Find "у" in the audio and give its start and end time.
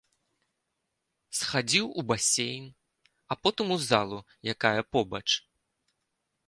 2.01-2.05, 3.77-3.81